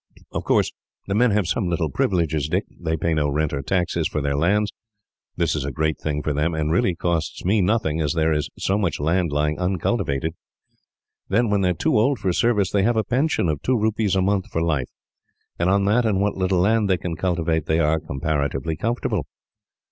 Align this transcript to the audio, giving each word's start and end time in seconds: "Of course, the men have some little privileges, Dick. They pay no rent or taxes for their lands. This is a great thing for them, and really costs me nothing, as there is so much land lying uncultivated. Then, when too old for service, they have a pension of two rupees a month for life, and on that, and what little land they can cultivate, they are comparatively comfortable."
"Of 0.31 0.43
course, 0.45 0.71
the 1.05 1.13
men 1.13 1.29
have 1.29 1.45
some 1.47 1.69
little 1.69 1.91
privileges, 1.91 2.49
Dick. 2.49 2.65
They 2.79 2.97
pay 2.97 3.13
no 3.13 3.29
rent 3.29 3.53
or 3.53 3.61
taxes 3.61 4.07
for 4.07 4.19
their 4.19 4.35
lands. 4.35 4.71
This 5.37 5.55
is 5.55 5.63
a 5.63 5.71
great 5.71 5.99
thing 5.99 6.23
for 6.23 6.33
them, 6.33 6.55
and 6.55 6.71
really 6.71 6.95
costs 6.95 7.45
me 7.45 7.61
nothing, 7.61 8.01
as 8.01 8.13
there 8.13 8.33
is 8.33 8.49
so 8.57 8.79
much 8.79 8.99
land 8.99 9.31
lying 9.31 9.59
uncultivated. 9.59 10.33
Then, 11.29 11.51
when 11.51 11.75
too 11.75 11.99
old 11.99 12.17
for 12.17 12.33
service, 12.33 12.71
they 12.71 12.81
have 12.81 12.97
a 12.97 13.03
pension 13.03 13.47
of 13.47 13.61
two 13.61 13.77
rupees 13.79 14.15
a 14.15 14.23
month 14.23 14.47
for 14.51 14.63
life, 14.63 14.89
and 15.59 15.69
on 15.69 15.85
that, 15.85 16.03
and 16.07 16.19
what 16.19 16.33
little 16.35 16.61
land 16.61 16.89
they 16.89 16.97
can 16.97 17.15
cultivate, 17.15 17.67
they 17.67 17.77
are 17.77 17.99
comparatively 17.99 18.75
comfortable." 18.75 19.27